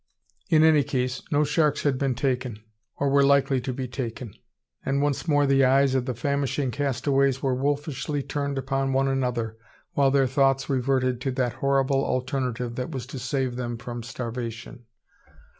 [0.49, 2.63] In any case, no sharks had been taken,
[2.95, 4.33] or were likely to be taken;
[4.83, 9.57] and once more the eyes of the famishing castaways were wolfishly turned upon one another,
[9.93, 14.85] while their thoughts reverted to that horrible alternative that was to save them from starvation.